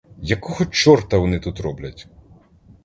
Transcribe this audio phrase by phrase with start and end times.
[0.21, 2.07] Якого чорта вони тут роблять?